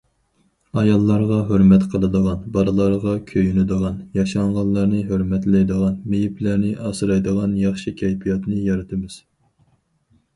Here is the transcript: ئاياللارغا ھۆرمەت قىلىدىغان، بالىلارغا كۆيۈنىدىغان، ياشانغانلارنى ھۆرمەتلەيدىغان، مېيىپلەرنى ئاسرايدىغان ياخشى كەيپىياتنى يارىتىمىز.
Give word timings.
ئاياللارغا 0.81 1.35
ھۆرمەت 1.49 1.83
قىلىدىغان، 1.95 2.39
بالىلارغا 2.55 3.13
كۆيۈنىدىغان، 3.31 3.99
ياشانغانلارنى 4.19 5.01
ھۆرمەتلەيدىغان، 5.11 5.99
مېيىپلەرنى 6.15 6.73
ئاسرايدىغان 6.87 7.55
ياخشى 7.65 7.95
كەيپىياتنى 8.01 8.63
يارىتىمىز. 8.71 9.21